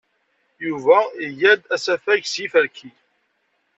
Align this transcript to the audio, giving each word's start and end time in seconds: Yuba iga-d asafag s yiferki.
Yuba 0.67 0.97
iga-d 1.25 1.61
asafag 1.75 2.21
s 2.27 2.33
yiferki. 2.41 2.89